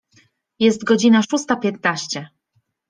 Jest 0.59 0.83
godzina 0.83 1.21
szósta 1.23 1.55
piętnaście. 1.55 2.29